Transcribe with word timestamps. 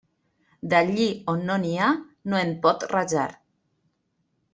D'allí 0.69 1.09
a 1.09 1.33
on 1.35 1.43
no 1.49 1.57
n'hi 1.65 1.73
ha 1.81 1.89
no 2.33 2.39
en 2.47 2.55
pot 2.65 2.87
rajar. 2.95 3.27